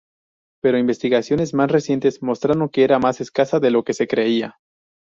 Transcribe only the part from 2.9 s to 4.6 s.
más escasa de lo que se creía.